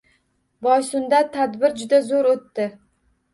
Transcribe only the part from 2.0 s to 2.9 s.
zo‘r o‘tdi